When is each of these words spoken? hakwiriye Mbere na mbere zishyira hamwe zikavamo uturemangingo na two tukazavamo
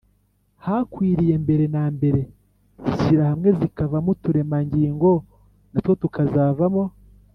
hakwiriye 0.65 1.33
Mbere 1.43 1.63
na 1.75 1.83
mbere 1.95 2.21
zishyira 2.83 3.23
hamwe 3.31 3.49
zikavamo 3.59 4.09
uturemangingo 4.15 5.09
na 5.71 5.79
two 5.83 5.93
tukazavamo 6.03 6.83